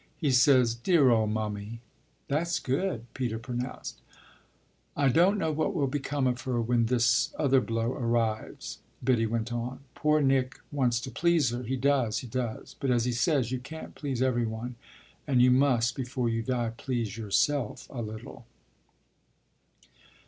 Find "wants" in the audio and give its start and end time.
10.71-10.99